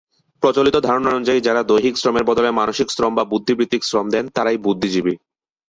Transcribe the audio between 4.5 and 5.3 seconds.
বুদ্ধিজীবী।